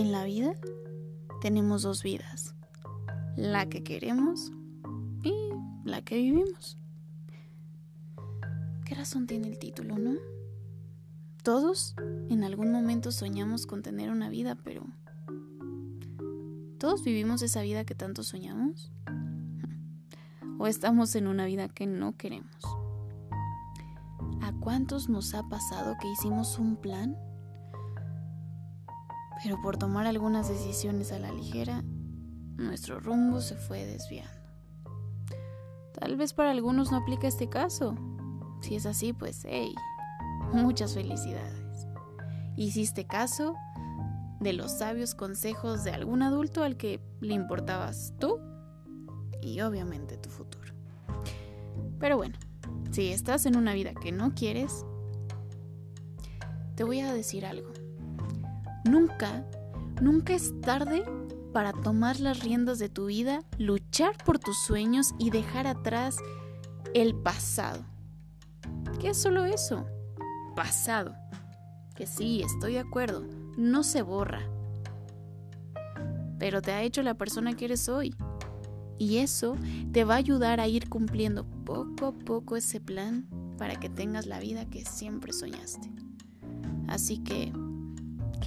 [0.00, 0.54] En la vida
[1.42, 2.54] tenemos dos vidas,
[3.36, 4.50] la que queremos
[5.22, 5.34] y
[5.84, 6.78] la que vivimos.
[8.86, 10.14] ¿Qué razón tiene el título, no?
[11.42, 11.94] Todos
[12.30, 14.86] en algún momento soñamos con tener una vida, pero
[16.78, 18.90] ¿todos vivimos esa vida que tanto soñamos?
[20.58, 22.64] ¿O estamos en una vida que no queremos?
[24.40, 27.18] ¿A cuántos nos ha pasado que hicimos un plan?
[29.42, 31.82] Pero por tomar algunas decisiones a la ligera,
[32.56, 34.40] nuestro rumbo se fue desviando.
[35.98, 37.94] Tal vez para algunos no aplica este caso.
[38.60, 39.74] Si es así, pues hey,
[40.52, 41.86] muchas felicidades.
[42.56, 43.54] Hiciste caso
[44.40, 48.38] de los sabios consejos de algún adulto al que le importabas tú
[49.42, 50.72] y obviamente tu futuro.
[51.98, 52.38] Pero bueno,
[52.90, 54.84] si estás en una vida que no quieres,
[56.74, 57.70] te voy a decir algo.
[58.84, 59.44] Nunca,
[60.00, 61.04] nunca es tarde
[61.52, 66.16] para tomar las riendas de tu vida, luchar por tus sueños y dejar atrás
[66.94, 67.84] el pasado.
[69.00, 69.86] ¿Qué es solo eso?
[70.54, 71.14] Pasado.
[71.94, 74.42] Que sí, estoy de acuerdo, no se borra.
[76.38, 78.14] Pero te ha hecho la persona que eres hoy.
[78.98, 79.56] Y eso
[79.92, 84.26] te va a ayudar a ir cumpliendo poco a poco ese plan para que tengas
[84.26, 85.90] la vida que siempre soñaste.
[86.86, 87.52] Así que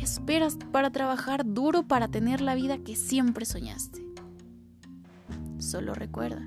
[0.04, 4.06] ¿Qué esperas para trabajar duro para tener la vida que siempre soñaste?
[5.60, 6.46] Solo recuerda,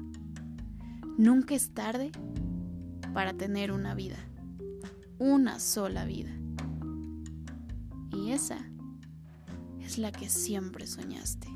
[1.16, 2.12] nunca es tarde
[3.14, 4.18] para tener una vida,
[5.18, 6.32] una sola vida.
[8.12, 8.58] Y esa
[9.80, 11.48] es la que siempre soñaste.